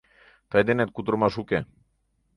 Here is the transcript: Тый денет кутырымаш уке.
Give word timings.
Тый 0.49 0.61
денет 0.67 0.89
кутырымаш 0.93 1.35
уке. 1.41 1.59